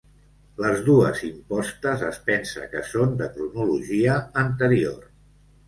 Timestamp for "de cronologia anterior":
3.21-5.01